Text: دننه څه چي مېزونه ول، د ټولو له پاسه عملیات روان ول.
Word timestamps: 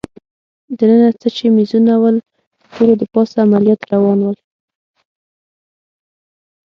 دننه 0.77 1.09
څه 1.19 1.27
چي 1.35 1.45
مېزونه 1.55 1.93
ول، 2.01 2.15
د 2.23 2.61
ټولو 2.73 2.93
له 2.99 3.05
پاسه 3.13 3.37
عملیات 3.45 3.81
روان 3.91 4.19
ول. 4.23 4.37